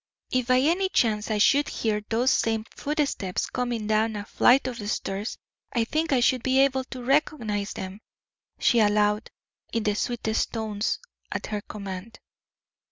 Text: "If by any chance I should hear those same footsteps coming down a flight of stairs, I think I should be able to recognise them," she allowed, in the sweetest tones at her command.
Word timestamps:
"If 0.31 0.47
by 0.47 0.61
any 0.61 0.89
chance 0.89 1.29
I 1.29 1.37
should 1.37 1.69
hear 1.69 2.01
those 2.09 2.31
same 2.31 2.65
footsteps 2.75 3.45
coming 3.51 3.85
down 3.85 4.15
a 4.15 4.25
flight 4.25 4.65
of 4.65 4.79
stairs, 4.89 5.37
I 5.73 5.83
think 5.83 6.11
I 6.11 6.21
should 6.21 6.41
be 6.41 6.57
able 6.61 6.85
to 6.85 7.03
recognise 7.03 7.73
them," 7.73 8.01
she 8.57 8.79
allowed, 8.79 9.29
in 9.71 9.83
the 9.83 9.93
sweetest 9.93 10.51
tones 10.53 10.97
at 11.31 11.45
her 11.45 11.61
command. 11.61 12.17